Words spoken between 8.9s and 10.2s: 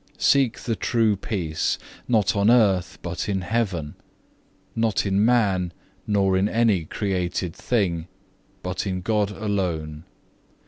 God alone.